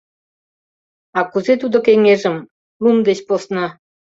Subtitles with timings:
[1.19, 2.35] —А кузе тудо кеҥежым...
[2.83, 3.65] лум деч посна?..